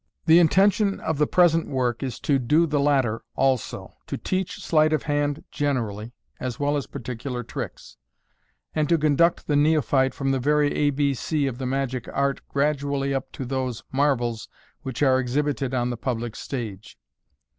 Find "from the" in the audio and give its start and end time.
10.15-10.39